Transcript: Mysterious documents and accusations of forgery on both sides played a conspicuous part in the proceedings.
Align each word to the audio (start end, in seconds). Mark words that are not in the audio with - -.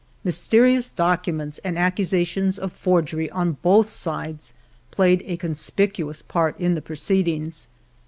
Mysterious 0.23 0.89
documents 0.89 1.59
and 1.59 1.77
accusations 1.77 2.57
of 2.57 2.73
forgery 2.73 3.29
on 3.29 3.57
both 3.61 3.91
sides 3.91 4.55
played 4.89 5.21
a 5.27 5.37
conspicuous 5.37 6.23
part 6.23 6.59
in 6.59 6.73
the 6.73 6.81
proceedings. 6.81 7.67